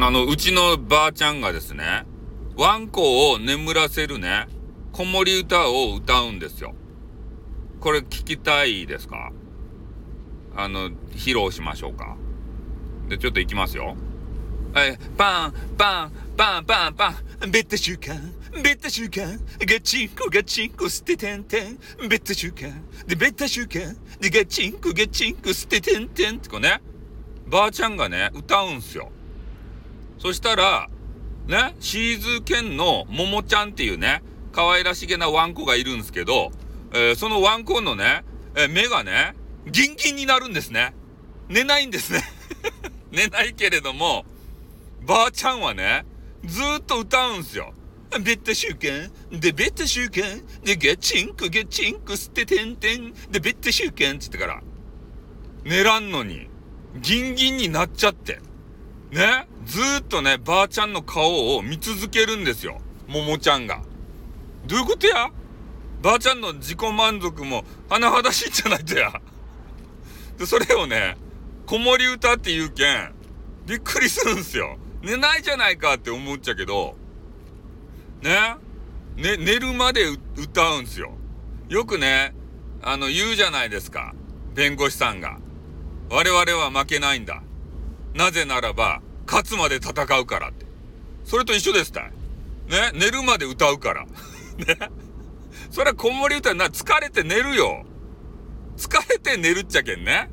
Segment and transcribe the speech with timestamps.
[0.00, 2.04] あの、うちのばあちゃんがですね、
[2.56, 4.46] ワンコを眠らせるね、
[4.92, 6.72] 子守歌を歌うんですよ。
[7.80, 9.32] これ聞きたいですか？
[10.54, 12.16] あの、披露しましょうか。
[13.08, 13.96] で、ちょっと行きますよ。
[14.76, 17.14] え、パン、パン、パン、パン、パ
[17.46, 18.14] ン、ベッド習慣、
[18.62, 21.78] ベッド習慣、ガチンコ、ガチンコ、捨ててんてん、
[22.08, 22.72] ベッド習慣、
[23.04, 26.80] で、ベッド習慣、で、ガチンコ、ガチンコ、捨ててんてんってこうね、
[27.48, 29.10] ばあちゃんがね、歌うんすよ。
[30.18, 30.88] そしたら、
[31.46, 34.22] ね、シーズ犬のももちゃんっていうね、
[34.52, 36.50] 可愛らしげなワンコがいるんですけど、
[36.92, 39.34] えー、そのワンコのね、えー、目がね、
[39.66, 40.94] ギンギンになるんですね。
[41.48, 42.22] 寝ないんですね。
[43.10, 44.26] 寝ないけれども、
[45.06, 46.04] ばあちゃんはね、
[46.44, 47.72] ずーっと歌うんですよ。
[48.10, 54.62] ベッド習慣で、ベッド習慣で、ゲチンク、ゲチンク、捨ててんてんで、ベッド習慣って言ってから、
[55.64, 56.48] 寝らんのに、
[57.00, 58.40] ギンギンになっちゃって。
[59.10, 62.80] ねずーっとね、ばあちゃんの顔を見続けるんですよ。
[63.06, 63.82] ももちゃんが。
[64.66, 65.30] どういうことや？
[66.02, 69.12] ばあちゃんの自己満足も甚だしいんじゃないとや。
[70.38, 71.16] で、それをね、
[71.66, 73.12] 子守歌って言うけん、
[73.66, 74.78] びっくりするんすよ。
[75.02, 76.96] 寝ないじゃないかって思っちゃうけど、
[78.22, 78.56] ね、
[79.16, 81.12] ね、寝るまで歌うんすよ。
[81.68, 82.34] よくね、
[82.82, 84.14] あの、言うじゃないですか。
[84.54, 85.38] 弁護士さんが。
[86.10, 87.42] 我々は負けないんだ。
[88.14, 90.66] なぜならば、勝つまで戦うからって。
[91.24, 92.12] それと一緒ですたい。
[92.68, 94.06] ね、寝るまで歌うから。
[94.56, 94.78] ね。
[95.70, 97.84] それは子守歌な、疲れて寝るよ。
[98.76, 100.30] 疲れて寝るっちゃけんね。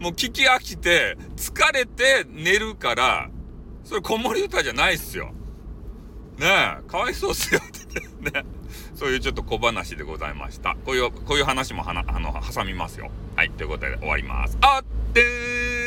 [0.00, 3.28] もう聞き飽きて、疲れて寝るから、
[3.84, 5.32] それ子守歌じゃないっすよ。
[6.38, 8.00] ねえ、かわいそうっすよって
[8.38, 8.44] ね。
[8.94, 10.76] そういうちょっと小話でございました。
[10.84, 13.10] こういう、こういう話もはな、あの、挟みますよ。
[13.36, 14.56] はい、ということで終わります。
[14.60, 15.77] あってー